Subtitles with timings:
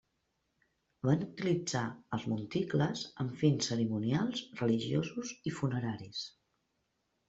[1.09, 1.83] Van utilitzar
[2.17, 6.29] els monticles amb fins cerimonials, religiosos i funeraris.